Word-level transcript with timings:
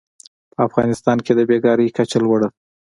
په 0.53 0.59
افغانستان 0.67 1.17
کې 1.25 1.31
د 1.35 1.39
بېکارۍ 1.49 1.87
کچه 1.97 2.17
لوړه 2.23 2.37
ده. 2.41 2.49